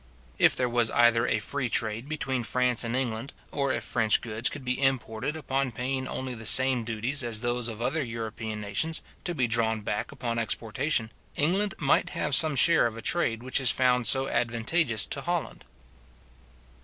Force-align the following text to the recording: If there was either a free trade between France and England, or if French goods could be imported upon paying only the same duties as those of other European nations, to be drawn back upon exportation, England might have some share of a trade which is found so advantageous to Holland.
If 0.39 0.55
there 0.55 0.67
was 0.67 0.89
either 0.89 1.27
a 1.27 1.37
free 1.37 1.69
trade 1.69 2.09
between 2.09 2.41
France 2.41 2.83
and 2.83 2.95
England, 2.95 3.33
or 3.51 3.71
if 3.71 3.83
French 3.83 4.19
goods 4.21 4.49
could 4.49 4.65
be 4.65 4.81
imported 4.81 5.35
upon 5.35 5.71
paying 5.71 6.07
only 6.07 6.33
the 6.33 6.47
same 6.47 6.83
duties 6.83 7.21
as 7.23 7.41
those 7.41 7.67
of 7.67 7.83
other 7.83 8.01
European 8.03 8.59
nations, 8.59 9.03
to 9.25 9.35
be 9.35 9.45
drawn 9.45 9.81
back 9.81 10.11
upon 10.11 10.39
exportation, 10.39 11.11
England 11.35 11.75
might 11.77 12.09
have 12.17 12.33
some 12.33 12.55
share 12.55 12.87
of 12.87 12.97
a 12.97 13.01
trade 13.03 13.43
which 13.43 13.61
is 13.61 13.69
found 13.69 14.07
so 14.07 14.27
advantageous 14.27 15.05
to 15.05 15.21
Holland. 15.21 15.65